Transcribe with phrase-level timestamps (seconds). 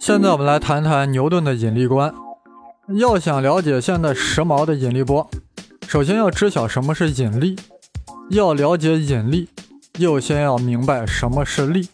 [0.00, 2.12] 现在我们来谈谈牛顿的引力观。
[2.98, 5.30] 要想了解现在时髦的引力波，
[5.86, 7.54] 首先要知晓什么是引力。
[8.30, 9.50] 要了解引力，
[9.98, 11.86] 又先要明白什么是力。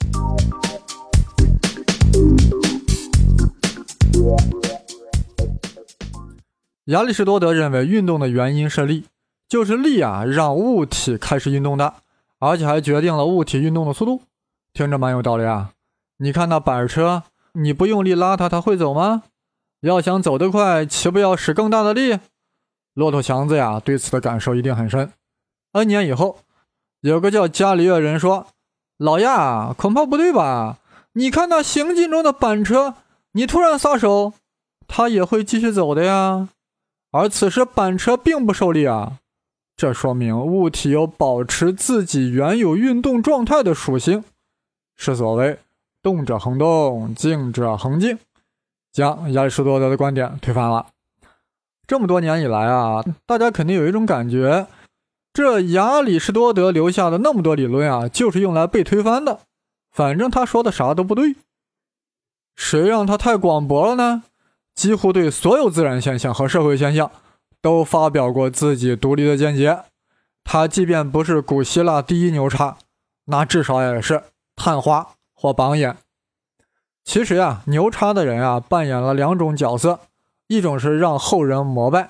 [6.84, 9.06] 亚里士多德认为，运动的原因是力，
[9.48, 11.94] 就是力啊，让物体开始运动的，
[12.38, 14.22] 而且还决定了物体运动的速度。
[14.72, 15.72] 听着蛮有道理啊！
[16.18, 17.24] 你看那板车。
[17.58, 19.22] 你不用力拉它，它会走吗？
[19.80, 22.18] 要想走得快，岂不要使更大的力？
[22.94, 25.12] 骆驼祥子呀，对此的感受一定很深。
[25.72, 26.40] N 年以后，
[27.00, 28.48] 有个叫伽利略人说
[28.98, 30.78] ：“老亚，恐怕不对吧？
[31.12, 32.94] 你看那行进中的板车，
[33.32, 34.34] 你突然撒手，
[34.86, 36.50] 它也会继续走的呀。
[37.12, 39.18] 而此时板车并不受力啊，
[39.76, 44.24] 这说明物体有保持自己原有运动状态的属性，
[44.96, 45.58] 是所谓。”
[46.06, 48.16] 动者恒动，静者恒静，
[48.92, 50.86] 将亚里士多德的观点推翻了。
[51.84, 54.68] 这么多年以来啊，大家肯定有一种感觉，
[55.32, 59.40] 这亚里士多德留下的那么多理论啊，就是用来被推翻的。
[59.90, 61.34] 反正他说的啥都不对。
[62.54, 64.22] 谁让他太广博了呢？
[64.76, 67.10] 几乎对所有自然现象和社会现象
[67.60, 69.80] 都发表过自己独立的见解。
[70.44, 72.78] 他即便不是古希腊第一牛叉，
[73.24, 74.22] 那至少也是
[74.54, 75.15] 探花。
[75.38, 75.96] 或榜眼，
[77.04, 80.00] 其实呀，牛叉的人啊，扮演了两种角色：
[80.48, 82.08] 一种是让后人膜拜，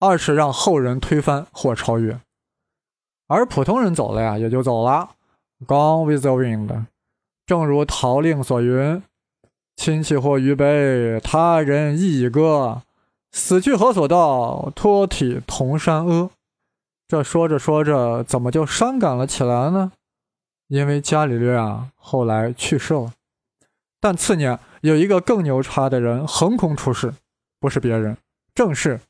[0.00, 2.18] 二是让后人推翻或超越。
[3.28, 5.10] 而普通人走了呀，也就走了
[5.66, 6.86] ，Gone with the wind。
[7.44, 9.02] 正如陶令所云
[9.76, 12.82] ：“亲戚或余悲，他人亦已歌。
[13.30, 14.72] 死去何所道？
[14.74, 16.30] 托体同山阿。”
[17.06, 19.92] 这说着说着，怎么就伤感了起来呢？
[20.68, 23.12] 因为伽利略啊，后来去世了，
[24.00, 27.14] 但次年有一个更牛叉的人横空出世，
[27.60, 28.16] 不是别人，
[28.54, 29.00] 正是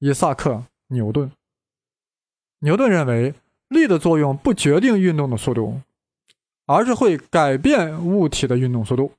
[0.00, 0.50] 伊萨克·
[0.88, 1.30] 牛顿。
[2.60, 3.34] 牛顿认为，
[3.68, 5.80] 力的作用不决定运动的速度，
[6.66, 9.12] 而是会改变物体的运动速度。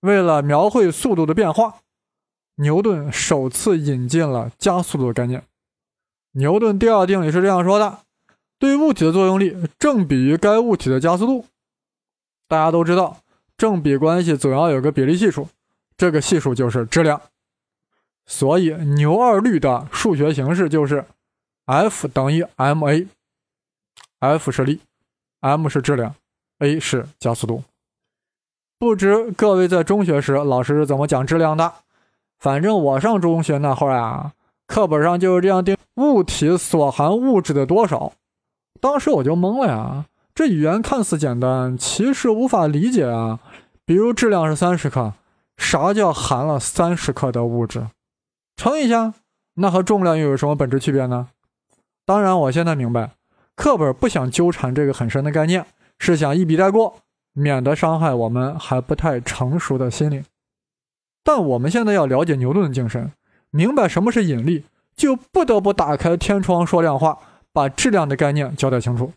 [0.00, 1.80] 为了描绘速度的变化，
[2.56, 5.42] 牛顿首次引进了加速度的概念。
[6.32, 8.00] 牛顿第二定理是这样说的。
[8.58, 11.46] 对物体的作用力正比于该物体的加速度。
[12.48, 13.18] 大家都知道，
[13.56, 15.48] 正比关系总要有个比例系数，
[15.96, 17.20] 这个系数就是质量。
[18.26, 21.04] 所以牛二律的数学形式就是
[21.66, 24.80] F 等于 ma，F 是力
[25.40, 26.14] ，m 是质量
[26.58, 27.62] ，a 是加速度。
[28.78, 31.72] 不知各位在中学时老师是怎么讲质量的？
[32.38, 34.32] 反正我上中学那会儿啊，
[34.66, 38.12] 课本上就是这样定：物体所含物质的多少。
[38.80, 43.40] 当时我就懵了呀，这语言看似简单，其实无法理解啊。
[43.84, 45.14] 比如质量是三十克，
[45.56, 47.86] 啥叫含了三十克的物质？
[48.56, 49.14] 乘一下，
[49.54, 51.28] 那和重量又有什么本质区别呢？
[52.04, 53.12] 当然，我现在明白，
[53.56, 55.66] 课本不想纠缠这个很深的概念，
[55.98, 56.96] 是想一笔带过，
[57.32, 60.24] 免得伤害我们还不太成熟的心灵。
[61.24, 63.12] 但我们现在要了解牛顿的精神，
[63.50, 64.64] 明白什么是引力，
[64.94, 67.18] 就不得不打开天窗说亮话。
[67.52, 69.12] 把质量的概念交代清楚。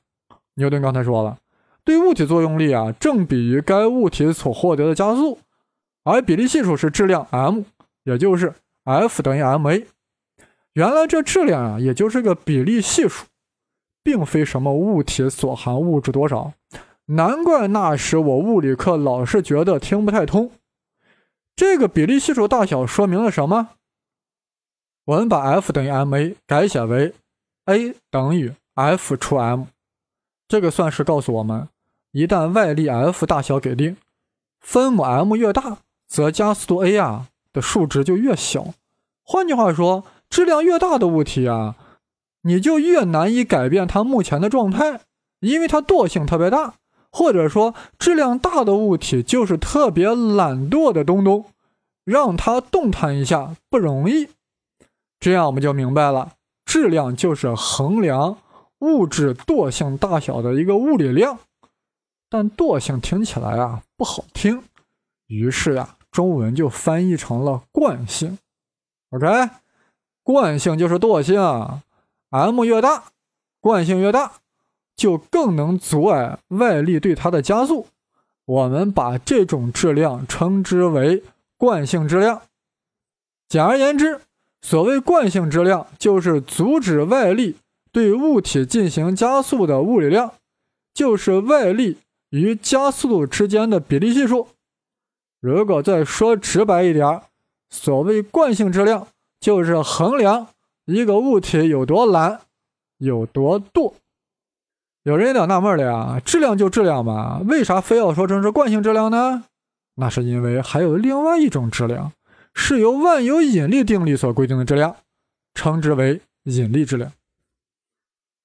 [0.56, 1.38] 牛顿刚才说了，
[1.84, 5.40] 对物体作用力啊，正比于该物体所获得的加速，
[6.04, 7.64] 而比例系数是质量 m，
[8.04, 8.54] 也就是
[8.84, 9.86] F 等于 ma。
[10.74, 13.26] 原来这质量啊，也就是个比例系数，
[14.04, 16.54] 并非什么物体所含物质多少。
[17.08, 20.52] 难怪那时我物理课老是觉得听不太通。
[21.56, 23.70] 这个比例系数大小说明了什么？
[25.06, 27.14] 我们把 F 等于 ma 改写为。
[27.74, 29.66] A 等于 F 除 m，
[30.48, 31.68] 这个算式告诉我们，
[32.12, 33.98] 一旦外力 F 大小给定，
[34.60, 35.78] 分母 m 越大，
[36.08, 38.74] 则加速度 a 啊的数值就越小。
[39.24, 41.76] 换句话说，质量越大的物体啊，
[42.44, 45.02] 你就越难以改变它目前的状态，
[45.40, 46.76] 因为它惰性特别大。
[47.14, 51.46] 或者说，质量大的物体就是特别懒惰的东东，
[52.06, 54.30] 让它动弹一下不容易。
[55.20, 56.36] 这样我们就明白了。
[56.72, 58.38] 质量就是衡量
[58.80, 61.38] 物质惰性大小的一个物理量，
[62.30, 64.64] 但惰性听起来啊不好听，
[65.28, 68.38] 于是呀，中文就翻译成了惯性。
[69.10, 69.50] OK，
[70.24, 71.42] 惯性就是惰性
[72.30, 73.04] ，m 越大，
[73.60, 74.36] 惯性越大，
[74.96, 77.88] 就更能阻碍外力对它的加速。
[78.46, 81.22] 我们把这种质量称之为
[81.58, 82.44] 惯性质量。
[83.50, 84.22] 简而言之。
[84.62, 87.56] 所谓惯性质量，就是阻止外力
[87.92, 90.34] 对物体进行加速的物理量，
[90.94, 91.98] 就是外力
[92.30, 94.48] 与加速度之间的比例系数。
[95.40, 97.22] 如果再说直白一点，
[97.70, 99.08] 所谓惯性质量，
[99.40, 100.48] 就是衡量
[100.86, 102.42] 一个物体有多懒，
[102.98, 103.94] 有多惰。
[105.04, 109.46] 有人有点纳闷了呀，质量就质量嘛，为啥非要说成是惯性质量呢？
[109.96, 112.12] 那是因为还有另外一种质量，
[112.54, 114.96] 是由万有引力定律所规定的质量，
[115.54, 117.12] 称之为引力质量。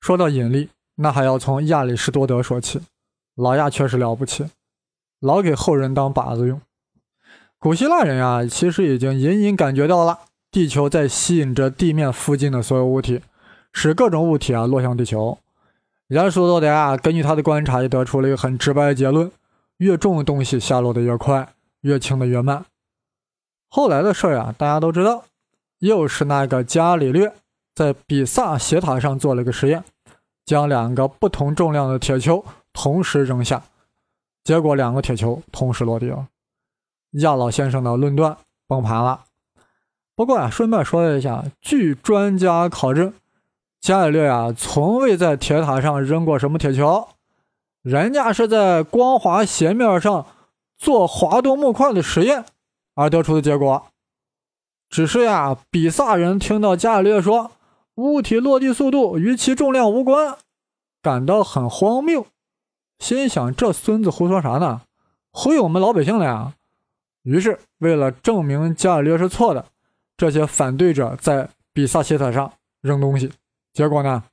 [0.00, 2.80] 说到引力，那还要从亚里士多德说起。
[3.34, 4.46] 老亚确实了不起，
[5.20, 6.60] 老给后人当靶子用。
[7.58, 10.20] 古希腊人呀，其实已经隐隐感觉到了，
[10.50, 13.20] 地球在吸引着地面附近的所有物体，
[13.72, 15.38] 使各种物体啊落向地球。
[16.08, 19.30] 亚里士多德啊，根据他的观察，也得出了一个很直白的结论：
[19.78, 22.64] 越重的东西下落的越快，越轻的越慢。
[23.76, 25.24] 后来的事儿啊，大家都知道，
[25.80, 27.34] 又是那个伽利略
[27.74, 29.84] 在比萨斜塔上做了个实验，
[30.46, 32.42] 将两个不同重量的铁球。
[32.72, 33.62] 同时扔下，
[34.42, 36.26] 结果两个铁球同时落地了。
[37.20, 39.24] 亚老先生的论断崩盘了。
[40.14, 43.12] 不过啊，顺便说一下，据专家考证，
[43.78, 47.08] 伽利略啊从未在铁塔上扔过什么铁球，
[47.82, 50.24] 人家是在光滑斜面上
[50.78, 52.46] 做滑动木块的实验
[52.96, 53.86] 而得出的结果。
[54.88, 57.52] 只是呀，比萨人听到伽利略说
[57.94, 60.36] 物体落地速度与其重量无关，
[61.00, 62.26] 感到很荒谬。
[62.98, 64.82] 心想：这孙子胡说啥呢？
[65.30, 66.54] 忽悠我们老百姓了呀！
[67.22, 69.66] 于是，为了证明伽利略是错的，
[70.16, 73.32] 这些反对者在比萨斜塔上扔东西。
[73.72, 74.24] 结果呢？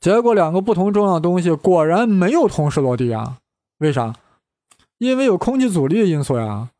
[0.00, 3.38] 结果两个不同重量的东西果然没有同时落地啊！
[3.78, 4.14] 为啥？
[4.98, 6.70] 因为有空气阻力的因素呀。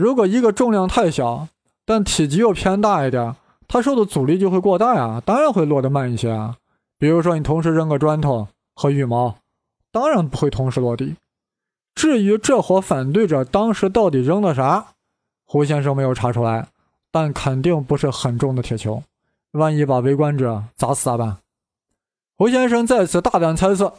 [0.00, 1.46] 如果一个重量太小，
[1.84, 3.36] 但体积又偏大一点，
[3.68, 6.56] 它受的阻力就会过大呀，当然会落得慢一些啊。
[6.98, 9.36] 比如说，你同时扔个砖头和羽毛。
[9.92, 11.16] 当然不会同时落地。
[11.94, 14.94] 至于这伙反对者当时到底扔的啥，
[15.44, 16.68] 胡先生没有查出来，
[17.10, 19.02] 但肯定不是很重的铁球。
[19.50, 21.36] 万一把围观者砸死咋办？
[22.38, 23.92] 胡先生在此大胆猜测，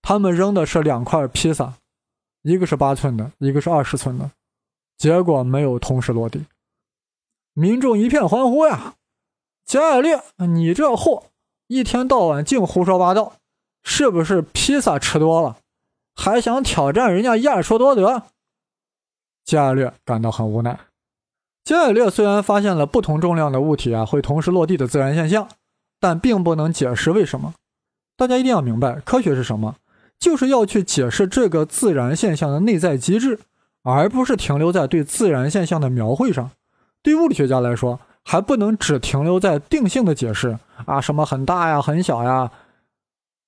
[0.00, 1.74] 他们扔的是两块披萨，
[2.40, 4.30] 一个是八寸的，一个是二十寸的，
[4.98, 6.44] 结果没有同时落地。
[7.54, 8.94] 民众一片欢呼呀！
[9.64, 11.24] 伽利略，你这货
[11.68, 13.34] 一天到晚净胡说八道！
[13.84, 15.58] 是不是披萨吃多了，
[16.14, 18.24] 还想挑战人家亚里士多德？
[19.44, 20.78] 伽利略感到很无奈。
[21.64, 25.48] 伽利略虽然发现了不同重量的物体啊会同时落地的自然现象，
[26.00, 27.54] 但并不能解释为什么。
[28.16, 29.76] 大家一定要明白，科学是什么？
[30.18, 33.38] 就是要去解释这个自然现象的内在机制，
[33.94, 36.50] 而不是停留在对自然现象的描绘上。
[37.02, 42.50] 对物理学家来说，还不能只停留在定性的解释啊，什么很大呀，很小呀。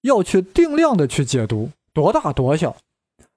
[0.02, 2.74] 要去定量的去解读多大多小，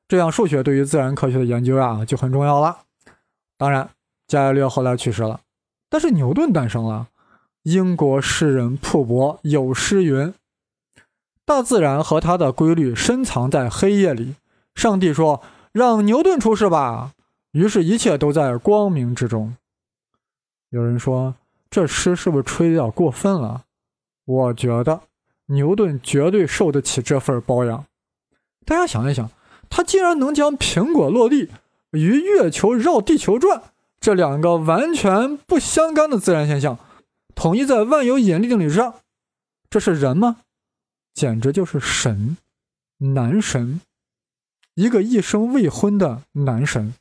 [0.07, 2.77] 这样数学对于自然科学的研究啊就很重要了。
[3.57, 3.89] 当然，
[4.27, 5.41] 伽利略后来去世了，
[5.89, 7.07] 但是牛顿诞生了。
[7.63, 10.33] 英国诗人瀑布有诗云
[11.45, 14.35] ：“大自然和它的规律深藏在黑夜里。”
[14.75, 15.41] 上帝说
[15.73, 17.11] ：“让牛顿出世吧。”
[17.51, 19.57] 于是，一切都在光明之中。
[20.69, 21.35] 有人说
[21.69, 23.65] 这诗是不是吹的有点过分了？
[24.23, 25.01] 我觉得。
[25.47, 27.85] 牛顿绝对受得起这份包养。
[28.65, 29.29] 大家想一想，
[29.69, 31.49] 他竟然能将苹果落地
[31.91, 33.61] 与月球绕地球转
[33.99, 36.79] 这两个完全不相干的自然现象
[37.35, 38.95] 统一在万有引力定律之上，
[39.69, 40.37] 这是人吗？
[41.13, 42.37] 简直就是神，
[42.99, 43.81] 男神，
[44.75, 46.93] 一个一生未婚的男神。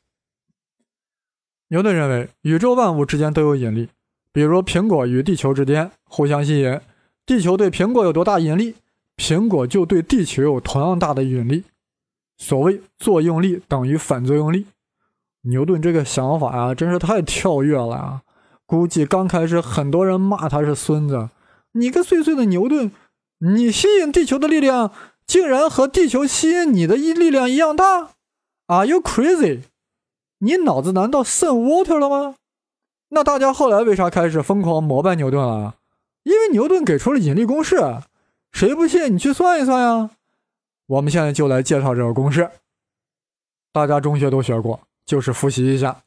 [1.69, 3.89] 牛顿认为，宇宙万物之间都有引力，
[4.31, 6.79] 比如苹果与地球之间互相吸引。
[7.25, 8.75] 地球对苹果有多大引力，
[9.17, 11.63] 苹果就对地球有同样大的引力。
[12.37, 14.65] 所谓作用力等于反作用力。
[15.43, 18.21] 牛顿这个想法啊，真是太跳跃了啊！
[18.65, 21.29] 估计刚开始很多人骂他是孙子。
[21.73, 22.91] 你个碎碎的牛顿，
[23.39, 24.91] 你吸引地球的力量
[25.25, 28.11] 竟然和地球吸引你的力量一样大
[28.67, 29.63] ？Are you crazy？
[30.39, 32.35] 你脑子难道渗 water 了吗？
[33.09, 35.75] 那大家后来为啥开始疯狂膜拜牛顿了？
[36.23, 37.77] 因为牛顿给出了引力公式，
[38.51, 40.09] 谁不信你去算一算呀？
[40.87, 42.49] 我们现在就来介绍这个公式，
[43.71, 46.03] 大家中学都学过，就是复习一下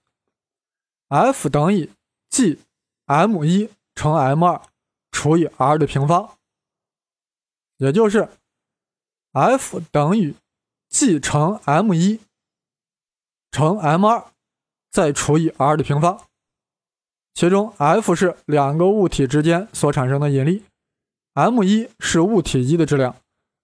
[1.09, 1.91] ：F 等于
[2.29, 2.59] G
[3.07, 4.61] m 一乘 m 二
[5.11, 6.31] 除以 r 的平方，
[7.79, 8.29] 也就是
[9.37, 10.35] F 等于
[10.89, 12.21] G 乘 m 一
[13.51, 14.25] 乘 m 二
[14.91, 16.23] 再除以 r 的平方。
[17.35, 20.63] 其中，F 是两个物体之间所产生的引力
[21.35, 23.15] ，m 一是物体一的质量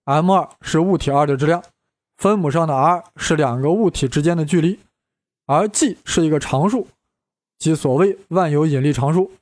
[0.05, 1.65] ，m 二是物体二的质量，
[2.19, 4.79] 分母上的 r 是两个物体之间的距离
[5.47, 6.87] 而 g 是一个常数，
[7.59, 9.33] 即所谓万有引力常数。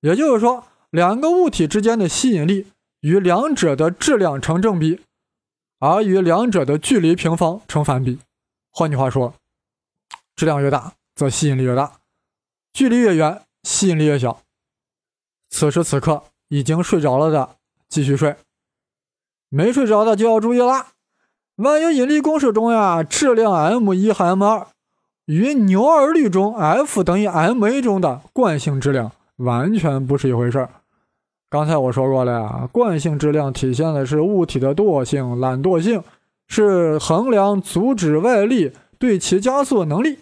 [0.00, 2.66] 也就是说，两个物体之间的吸引力
[3.00, 5.00] 与两者的质量成正比，
[5.82, 8.20] 而与两者的距离平方成反比。
[8.70, 9.34] 换句话说，
[10.36, 11.98] 质量越大，则吸引力越大；
[12.72, 14.42] 距离越远，吸引力越小。
[15.50, 17.56] 此时此刻，已经睡着了的
[17.88, 18.36] 继续睡，
[19.48, 20.92] 没睡着的就要注意啦。
[21.56, 24.68] 万有引力公式中呀，质量 m 一和 m 二
[25.24, 29.10] 与牛二律中 F 等于 ma 中的惯性质量。
[29.36, 30.81] 完全不是一回事儿。
[31.52, 36.02] 刚才我说过了呀，惯性质量体现的是物体的惰性、懒惰性，
[36.48, 40.20] 是衡量阻止外力对其加速的能力。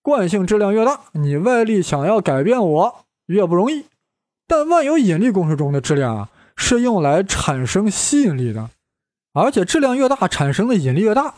[0.00, 2.94] 惯性质量越大，你外力想要改变我
[3.26, 3.84] 越不容易。
[4.48, 8.70] 但万有引力公式中的质量啊，是用来产生吸引力的，
[9.34, 11.34] 而且质量越大，产生的引力越大。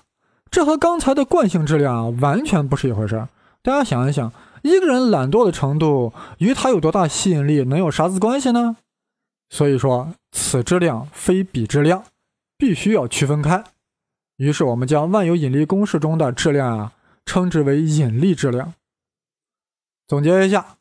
[0.49, 3.29] 这和刚才的惯性质量啊，完全不是一回事儿。
[3.65, 4.31] 大家想一想。
[4.63, 8.77] 一个人懒惰的程度与他有多大吸引力能有啥子关系呢？
[9.51, 12.05] 所以说，此质量非彼质量，
[12.57, 13.63] 必须要区分开。
[14.37, 16.93] 于是我们将万有引力公式中的质量啊，
[17.25, 18.75] 称之为引力质量。
[20.07, 20.77] 总结一下，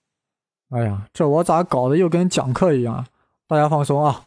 [0.69, 3.05] 哎呀，这我咋搞得又跟讲课一样？
[3.47, 4.25] 大家放松啊！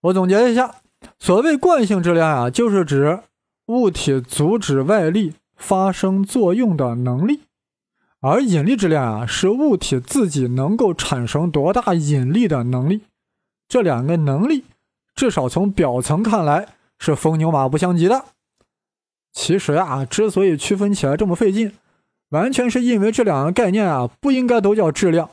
[0.00, 0.76] 我总结一下，
[1.18, 3.20] 所谓惯性质量啊，就是指
[3.66, 7.42] 物体阻止外力发生作用的能力。
[8.20, 13.02] 而引力质量啊，是物体自己能够产生多大引力的能力。
[13.72, 14.66] 这两个能力，
[15.14, 18.26] 至少从表层看来是风牛马不相及的。
[19.32, 21.72] 其实啊，之所以区分起来这么费劲，
[22.28, 25.30] 完全是因为这两个概念啊，不应该都叫质量，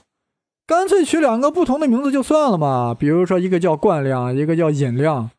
[0.65, 2.95] 干脆取两个不同的名字就算了嘛。
[2.97, 5.29] 比如说一个叫惯量，一个叫引量，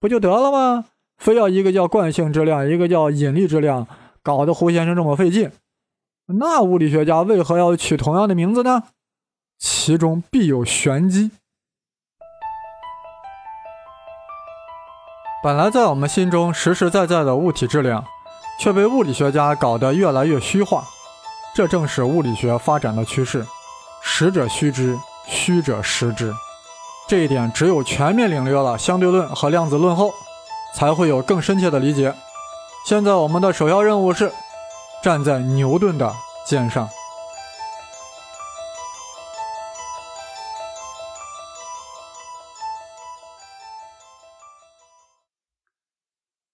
[0.00, 0.86] 不就得了吗？
[1.18, 3.86] 非要一个叫惯性质量，一个叫引力质量，
[4.22, 5.50] 搞得胡先生这么费劲。
[6.28, 8.84] 那物理学家为何要取同样的名字呢？
[9.58, 11.32] 其中必有玄机。
[15.46, 18.04] 本来在我们心中实实在在的物体质量，
[18.58, 20.82] 却被物理学家搞得越来越虚化。
[21.54, 23.46] 这正是物理学发展的趋势：
[24.02, 24.98] 实者虚之，
[25.28, 26.34] 虚者实之。
[27.06, 30.12] 这一点只有全面领略了相对论和量子论后，
[30.74, 32.12] 才会有更深切的理解。
[32.84, 34.32] 现在我们的首要任务是。
[35.00, 36.12] 站在牛顿的
[36.44, 36.88] 肩上。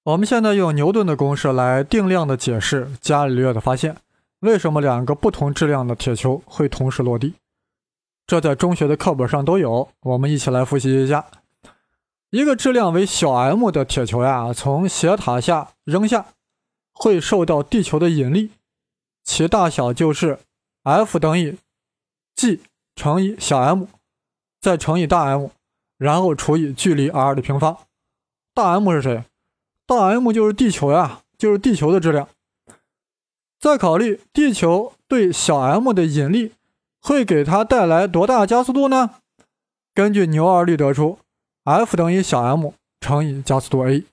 [0.04, 3.96] 我们现在用牛顿的公式来定量的解释伽利略的发现：
[4.40, 7.34] 为什么两个不同质量的铁球会同时落地？
[8.26, 9.88] 这在中学的课本上都有。
[10.00, 11.26] 我们一起来复习一下：
[12.30, 16.26] 一个质量为小 m 的铁球呀，从斜塔下扔下。
[16.94, 18.50] 会受到地球的引力，
[19.24, 20.38] 其大小就是
[20.84, 21.56] F 等于
[22.36, 22.60] g
[22.94, 23.86] 乘以小 m，
[24.60, 25.48] 再乘以大 M，
[25.96, 27.76] 然后除以距离 r 的平方。
[28.54, 29.24] 大 M 是谁？
[29.86, 32.28] 大 M 就是地球呀，就是地球的质量。
[33.58, 36.52] 再考虑地球对小 m 的引力，
[37.00, 39.16] 会给它带来多大加速度呢？
[39.94, 41.18] 根据牛二律得出
[41.64, 44.04] ，F 等于小 m 乘以加速度 a。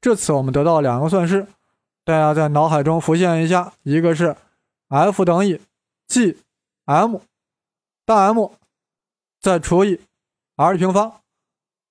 [0.00, 1.46] 至此，我们得到两个算式。
[2.04, 4.36] 大家在脑海中浮现一下，一个是
[4.88, 5.58] F 等于
[6.06, 6.36] g
[6.84, 7.22] m
[8.04, 8.52] 大 M
[9.40, 10.00] 再除以
[10.56, 11.20] r 平方，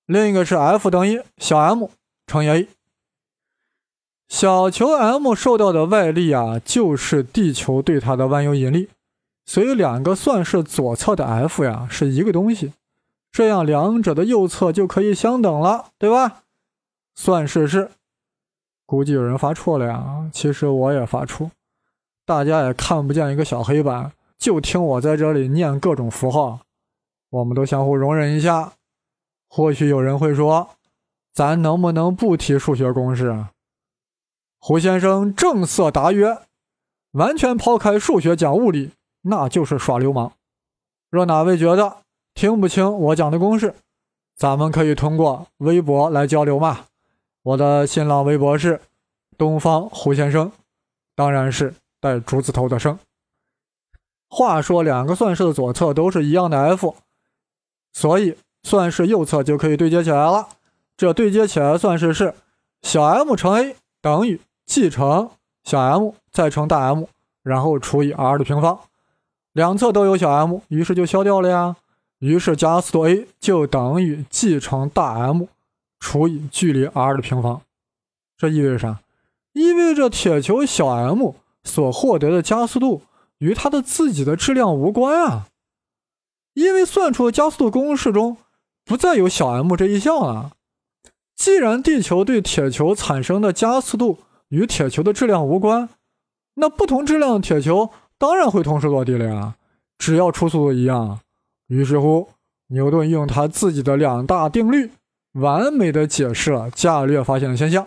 [0.06, 1.90] 另一个是 F 等于小 m
[2.28, 2.68] 乘以 a。
[4.34, 8.88] 小球 m 受到的外力啊，就是地球对它的万有引力，
[9.46, 12.72] 所以两个算式左侧的 F 呀是一个东西，
[13.30, 16.42] 这样两者的右侧就可以相等了，对吧？
[17.14, 17.92] 算式是。
[18.84, 21.50] 估计有人发错了呀，其实我也发怵，
[22.26, 26.58] 大家也看不见一个小黑板，就听我在这里念各种符号，
[27.30, 28.72] 我们都相互容忍一下。
[29.48, 30.70] 或许有人会说，
[31.32, 33.52] 咱能不能不提数学公式啊？
[34.66, 36.38] 胡先生正色答曰
[37.12, 40.32] ：“完全抛开数学讲物理，那就是耍流氓。
[41.10, 41.98] 若哪位觉得
[42.32, 43.74] 听不清我讲的公式，
[44.34, 46.86] 咱们可以通过微博来交流嘛。”
[47.44, 48.80] 我的新浪微博是
[49.36, 50.50] 东方胡先生，
[51.14, 52.98] 当然是带竹字头的生。
[54.30, 56.96] 话说两个算式的左侧都是一样的 F，
[57.92, 60.48] 所以算式右侧就可以对接起来了。
[60.96, 62.34] 这对接起来算式是
[62.80, 65.30] 小 m 乘 a 等于 g 乘
[65.62, 67.04] 小 m 再乘大 M，
[67.42, 68.80] 然后除以 r 的平方。
[69.52, 71.76] 两侧都有小 m，于是就消掉了呀。
[72.18, 75.46] 于是加速度 a 就等于 g 乘大 M。
[76.00, 77.62] 除以距离 r 的平方，
[78.36, 79.00] 这意味着啥？
[79.54, 83.00] 意味着铁球小 m 所获得的加速度
[83.38, 85.46] 与它的自己的质量无关啊，
[86.52, 88.36] 因为算出的加速度公式中
[88.84, 90.52] 不再有小 m 这一项了。
[91.34, 94.18] 既然地球对铁球产生的加速度
[94.54, 95.88] 与铁球的质量无关，
[96.54, 99.56] 那不同质量的铁球当然会同时落地了呀，
[99.98, 101.18] 只要初速度一样。
[101.66, 102.28] 于是乎，
[102.68, 104.92] 牛顿用他自己的两大定律，
[105.32, 107.84] 完美的解释了伽略发现的现象。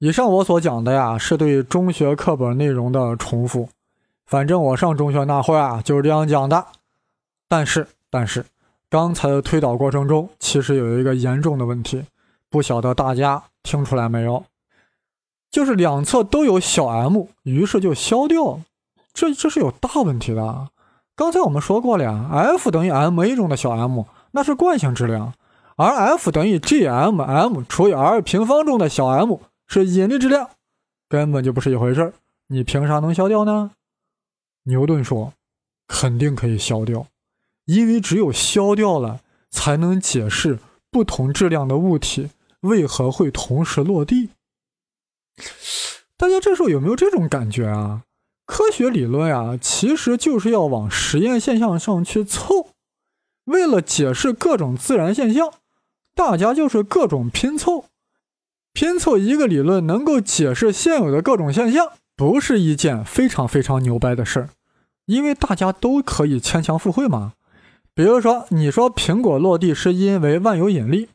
[0.00, 3.68] 以上我所讲的呀，是对中学课本内容的重复，
[4.26, 6.66] 反正我上中学那会儿啊就是这样讲的。
[7.48, 8.44] 但是，但是。
[8.90, 12.02] 刚才的推导过程中，其实有一个严重的问题，
[12.48, 14.42] 不晓得大家听出来没有？
[15.50, 18.60] 就是两侧都有小 m，于是就消掉了，
[19.12, 20.68] 这这是有大问题的。
[21.16, 25.32] 刚才我们说过了呀，F 等于 ma 中的小 m，那是惯性质量，
[25.76, 30.50] 而 F 等于 gmm 除以 r 平方中的小 m 是引力质量，
[31.08, 32.12] 根本就不是一回事
[32.48, 33.72] 你凭啥能消掉呢？
[34.64, 35.32] 牛顿说，
[35.86, 37.06] 肯定可以消掉。
[37.64, 40.58] 因为只有消掉了，才能解释
[40.90, 44.30] 不同质量的物体为何会同时落地。
[46.16, 48.02] 大家这时候有没有这种感觉啊？
[48.46, 52.68] 科学理论啊，其实就是要往实验现象上去凑。
[53.44, 55.52] 为了解释各种自然现象，
[56.14, 57.84] 大家就是各种拼凑，
[58.72, 64.48] 拼凑一个理论能够解释现有的各种现象，不是一件非常非常牛掰的事儿，
[65.06, 67.34] 因为大家都可以牵强附会嘛。
[67.94, 71.08] 比如说，你说苹果落地是因为万有引力，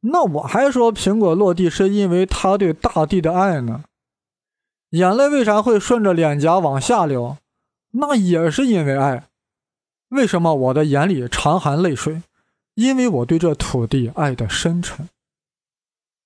[0.00, 3.84] 那我还说苹果落地是因为他对大地的爱呢。
[4.90, 7.36] 眼泪为啥会顺着脸颊往下流？
[7.92, 9.24] 那也是因为爱。
[10.10, 12.22] 为什么我的眼里常含泪水？
[12.74, 15.08] 因为我对这土地爱的深沉。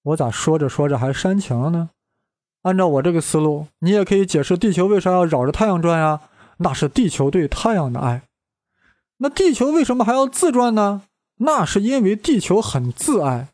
[0.02, 1.90] 我咋说着说着还煽情了呢？
[2.62, 6.20] 按照我这个思路，你也可以解释地球为啥要绕着太阳转呀？
[6.58, 8.22] 那是地球对太阳的爱。
[9.18, 11.02] 那地球为什么还要自转呢？
[11.36, 13.48] 那是因为地球很自爱。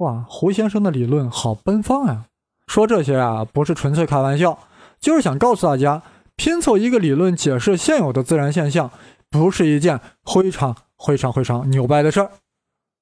[0.00, 2.24] 哇，胡先生的理论好奔放呀！
[2.66, 4.58] 说这些啊，不是纯粹开玩笑，
[4.98, 6.02] 就是想告诉大家，
[6.36, 8.90] 拼凑一个理论解释现有的自然现象，
[9.28, 12.30] 不是一件非常非常非常牛掰的事儿。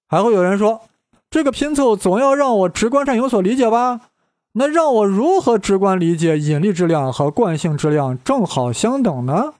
[0.08, 0.80] 还会有人说，
[1.30, 4.00] 这个拼凑总要让我直观上有所理解吧？
[4.54, 9.54] 那让我如何直观理解引力质量和惯性质量正好相等呢？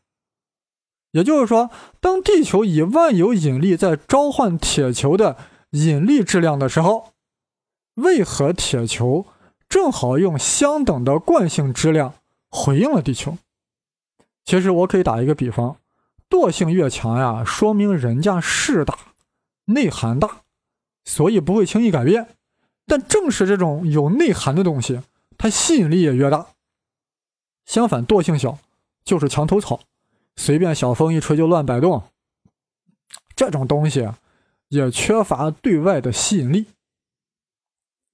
[1.13, 1.71] 也就是说，
[2.01, 5.37] 当地球以万有引力在召唤铁球的
[5.71, 7.13] 引力质量的时候，
[7.99, 9.27] 为何铁球
[9.69, 12.15] 正好用相等的惯性质量
[12.49, 13.37] 回应了地球？
[14.45, 15.77] 其实我可以打一个比方，
[16.31, 18.97] 惰性越强呀，说明人家势大、
[19.67, 20.43] 内涵大，
[21.05, 22.29] 所以不会轻易改变。
[22.87, 25.03] 但正是这种有内涵的东西，
[25.37, 26.47] 它吸引力也越大。
[27.67, 28.59] 相反，惰性小，
[29.05, 29.81] 就是墙头草。
[30.37, 32.05] 随便小风一吹就乱摆动，
[33.35, 34.09] 这种东西
[34.69, 36.67] 也缺乏对外的吸引力。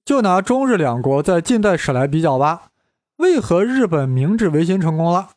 [0.05, 2.69] 就拿中日两国在近代史来比较吧，
[3.17, 5.29] 为何日本明治维新成功了，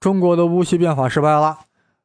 [0.00, 1.58] 中国的戊戌变法失败了？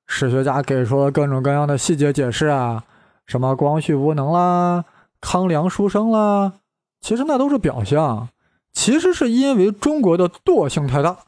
[0.05, 2.83] 史学家给出了各种各样的细节解释啊，
[3.25, 4.83] 什么光绪无能啦，
[5.21, 6.51] 康梁书生啦，
[6.99, 8.27] 其实那都是表象，
[8.73, 11.19] 其实是因为中国的惰性太大，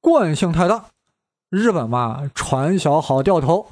[0.00, 0.86] 惯性太大。
[1.48, 3.68] 日本嘛，船小好掉头，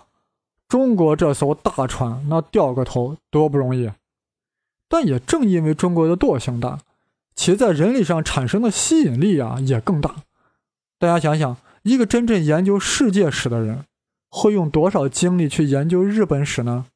[0.68, 3.90] 中国这艘大船那掉个头多不容易。
[4.88, 6.80] 但也正因为中国的惰性大，
[7.34, 10.16] 其在人力上产生的吸引力啊也更大。
[10.98, 13.84] 大家想想，一个真正研究世界史的人，
[14.30, 16.86] 会用多少精力去研究日本史呢？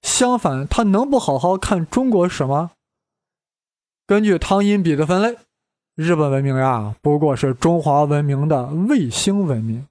[0.00, 2.70] 相反，他能不好好看中国史吗？
[4.06, 5.36] 根据汤因比的分类，
[5.94, 9.86] 日本文明呀，不过是中华文明的卫星文明。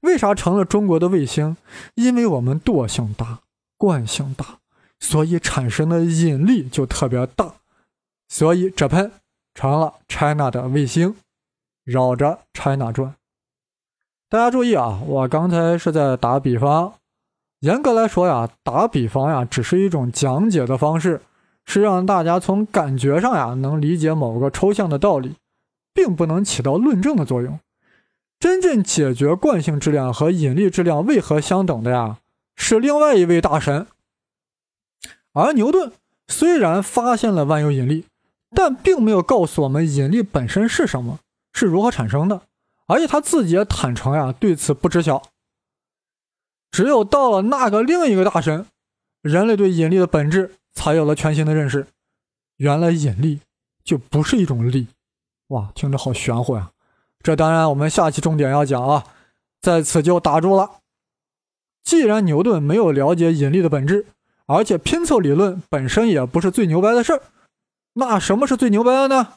[0.00, 1.56] 为啥成了中国的卫星？
[1.94, 3.40] 因为我们惰性大、
[3.76, 4.58] 惯性大，
[5.00, 7.54] 所以产生的引力就特别大，
[8.28, 9.12] 所以这喷
[9.54, 11.14] 成了 China 的卫星，
[11.84, 13.14] 绕着 China 转。
[14.28, 16.94] 大家注意啊，我刚才是在打比方。
[17.60, 21.22] 严格来说呀，打比方呀，只是一种讲解的方式，
[21.64, 25.36] 是让大家从感觉上呀能理解某个抽象的道理，
[25.94, 27.58] 并不能起到论证的作用。
[28.38, 32.18] 真正解决惯性质量和引力质量为何相等的呀？
[32.56, 33.86] 是另外一位大神。
[35.36, 35.92] 而牛顿
[36.28, 38.06] 虽然发现了万有引力，
[38.54, 41.18] 但并没有告诉我们引力本身是什么，
[41.52, 42.40] 是如何产生的，
[42.86, 45.22] 而且他自己也坦诚呀，对此不知晓。
[46.70, 48.66] 只有到了那个另一个大神，
[49.20, 51.86] 人类对引力的本质才有了全新的认识。
[52.56, 53.40] 原来引力
[53.84, 54.88] 就不是一种力，
[55.48, 56.70] 哇，听着好玄乎呀！
[57.22, 59.04] 这当然我们下期重点要讲啊，
[59.60, 60.80] 在此就打住了。
[61.84, 64.06] 既然牛顿没有了解引力的本质，
[64.46, 67.22] 而且拼凑理论本身也不是最牛掰的事儿，
[67.94, 69.34] 那什么是最牛掰的呢？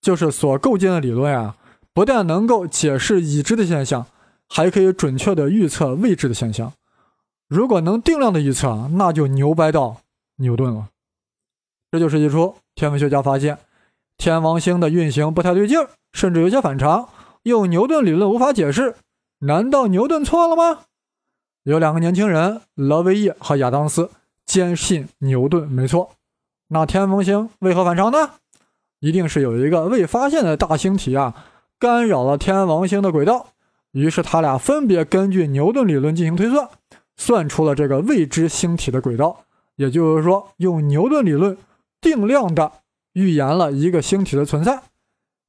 [0.00, 1.56] 就是所构建的理论啊，
[1.92, 4.06] 不但能够解释已知的现象，
[4.48, 6.72] 还可以准确的预测未知的现象。
[7.48, 10.02] 如果能定量的预测，那就牛掰到
[10.36, 10.88] 牛顿了。
[11.90, 13.58] 这就是一出天文学家发现
[14.16, 17.08] 天王星的运行不太对劲儿，甚至有些反常，
[17.42, 18.96] 用牛顿理论无法解释。
[19.40, 20.82] 难道牛顿错了吗？
[21.66, 24.08] 有两个年轻人，勒维耶和亚当斯，
[24.44, 26.12] 坚信牛顿没错。
[26.68, 28.34] 那天王星为何反常呢？
[29.00, 31.34] 一定是有一个未发现的大星体啊，
[31.76, 33.48] 干扰了天王星的轨道。
[33.90, 36.68] 于是他俩分别根据牛顿理论进行推算，
[37.16, 39.44] 算出了这个未知星体的轨道。
[39.74, 41.58] 也就是说，用牛顿理论
[42.00, 42.70] 定量的
[43.14, 44.84] 预言了一个星体的存在。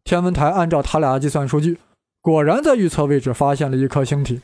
[0.04, 1.78] 天文台按照他俩的计算数据，
[2.22, 4.42] 果然在预测位置发现了一颗星体，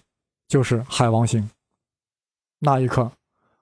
[0.47, 1.49] 就是海王星。
[2.65, 3.11] 那一刻，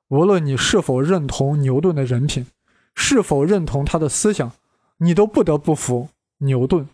[0.10, 2.46] 无论你是否认同牛顿的人品，
[2.94, 4.52] 是否认同他的思想，
[4.98, 6.88] 你都不得不服牛顿，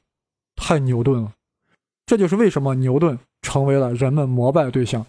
[0.55, 1.33] 太牛顿了。
[2.05, 5.05] 这就是为什么牛顿成为了人们膜拜对象，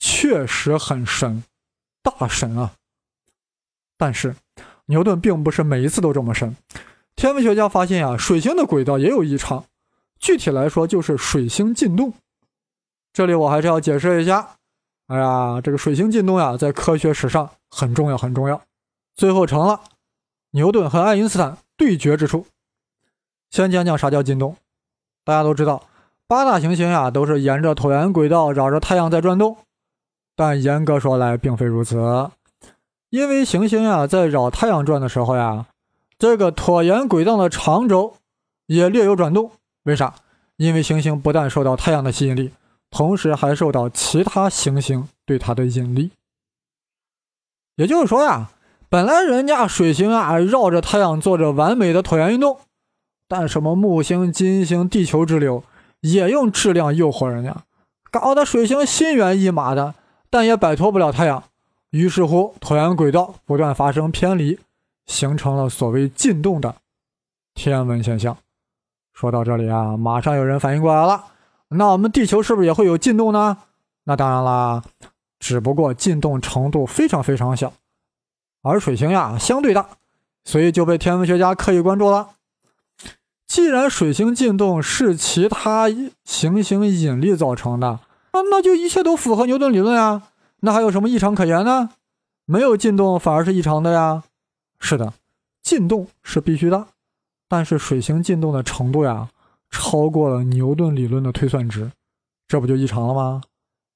[0.00, 1.44] 确实很神，
[2.02, 2.72] 大神啊！
[3.96, 4.34] 但是，
[4.86, 6.56] 牛顿并不是每一次都这么神。
[7.14, 9.64] 天文学家发现呀，水星的轨道也有异常，
[10.18, 12.12] 具体来说就是水星进动。
[13.12, 14.56] 这里我还是要解释一下。
[15.12, 18.58] 哎呀，这个水星进动呀，在科学史上很重要，很重要。
[19.14, 19.78] 最后成了
[20.52, 22.46] 牛顿和爱因斯坦对决之处。
[23.50, 24.56] 先讲讲啥叫进动。
[25.22, 25.82] 大家都知道，
[26.26, 29.58] 八大行星呀都是沿着椭圆轨道绕着太阳在转动，
[30.34, 32.30] 但严格说来并非如此。
[33.10, 35.66] 因为行星呀在绕太阳转的时候呀，
[36.18, 38.14] 这个椭圆轨道的长轴
[38.64, 39.50] 也略有转动。
[39.82, 40.14] 为啥？
[40.56, 42.50] 因为行星不但受到太阳的吸引力。
[42.92, 46.12] 同时还受到其他行星对它的引力，
[47.76, 48.50] 也就是说呀，
[48.90, 52.60] 本来人家水星啊绕着太阳做着完美的椭圆运动，
[53.26, 55.64] 但什么木星、金星、地球之流
[56.00, 57.64] 也用质量诱惑人家，
[58.10, 59.94] 搞得水星心猿意马的，
[60.28, 61.42] 但也摆脱不了太阳。
[61.90, 64.58] 于是乎，椭圆轨道不断发生偏离，
[65.06, 66.76] 形成了所谓进动的
[67.54, 68.36] 天文现象。
[69.14, 71.31] 说到这里啊，马上有人反应过来了。
[71.74, 73.58] 那我们地球是不是也会有进动呢？
[74.04, 74.82] 那当然啦，
[75.38, 77.72] 只不过进动程度非常非常小，
[78.62, 79.88] 而水星呀相对大，
[80.44, 82.30] 所以就被天文学家刻意关注了。
[83.46, 85.86] 既然水星进动是其他
[86.24, 88.00] 行星引力造成的，
[88.32, 90.22] 那那就一切都符合牛顿理论呀，
[90.60, 91.90] 那还有什么异常可言呢？
[92.44, 94.22] 没有进动反而是异常的呀。
[94.80, 95.12] 是的，
[95.62, 96.86] 进动是必须的，
[97.46, 99.28] 但是水星进动的程度呀。
[99.72, 101.90] 超过了牛顿理论的推算值，
[102.46, 103.42] 这不就异常了吗？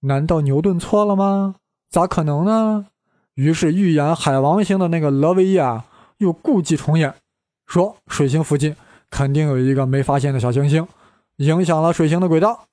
[0.00, 1.54] 难道牛顿错了吗？
[1.90, 2.86] 咋可能呢？
[3.34, 5.84] 于是预言海王星的那个勒维耶啊，
[6.18, 7.14] 又故伎重演，
[7.66, 8.74] 说水星附近
[9.10, 10.88] 肯定有一个没发现的小行星，
[11.36, 12.64] 影响了水星的轨道，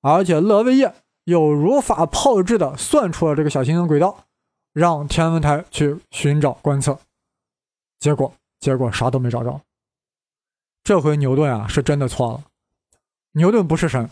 [0.00, 4.24] 而且勒维耶又如法炮制的算出了这个小行星轨道，
[4.72, 6.98] 让天文台去寻找观测，
[7.98, 9.60] 结果结果啥都没找着。
[10.82, 12.40] 这回牛顿啊是真的错了。
[13.32, 14.10] 牛顿不是神，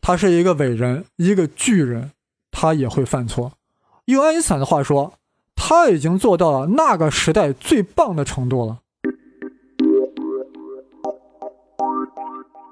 [0.00, 2.10] 他是一个伟人，一个巨人，
[2.50, 3.52] 他也会犯错。
[4.06, 5.14] 用爱因斯坦的话说，
[5.54, 8.78] 他已经做到了那个时代最棒的程度了。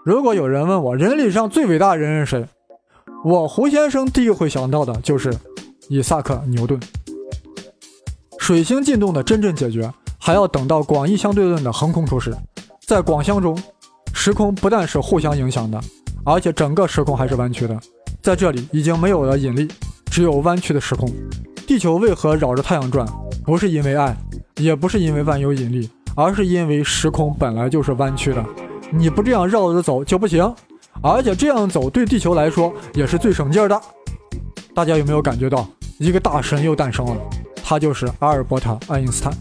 [0.04, 2.48] 如果有人问我人类上最伟大的人是谁，
[3.24, 5.34] 我胡先生第一个会想到的就是
[5.88, 6.78] 伊萨克·牛顿。
[8.38, 12.32] 水星进动的真正解决，还要等到广义相对论的横空出世。
[12.86, 13.58] 在广相中，
[14.14, 15.80] 时空不但是互相影响的，
[16.24, 17.76] 而且整个时空还是弯曲的。
[18.22, 19.66] 在这里已经没有了引力，
[20.08, 21.12] 只有弯曲的时空。
[21.66, 23.04] 地球为何绕着太阳转？
[23.44, 24.16] 不是因为爱，
[24.58, 28.46] 也不是因为万有引力，而是因为时空本来就是弯曲的。
[28.92, 30.54] 你不这样绕着走就不行，
[31.02, 33.80] 而且这样走对地球来说也是最省劲儿的。
[34.72, 35.66] 大家有没有感觉到
[35.98, 37.16] 一个大神又诞生了？
[37.64, 39.32] 他就是阿尔伯特·爱因斯坦。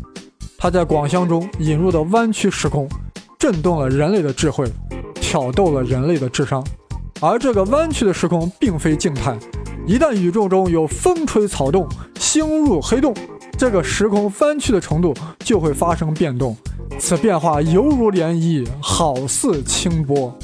[0.57, 2.89] 他在广相中引入的弯曲时空。
[3.37, 4.65] 震动了人类的智慧，
[5.15, 6.63] 挑逗了人类的智商。
[7.21, 9.37] 而这个弯曲的时空并非静态，
[9.87, 11.87] 一旦宇宙中有风吹草动、
[12.19, 13.15] 星入黑洞，
[13.57, 16.55] 这个时空弯曲的程度就会发生变动。
[16.99, 20.37] 此变化犹如涟漪，好似清波，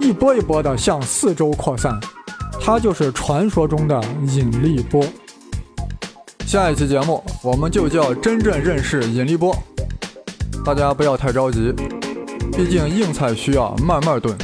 [0.00, 1.98] 一波一波的向四周扩散。
[2.60, 5.04] 它就是传说中的引力波。
[6.46, 9.56] 下一期节目，我们就叫真正认识引力波。
[10.64, 11.74] 大家不要太着急。
[12.56, 14.36] 毕竟硬菜需要慢慢炖。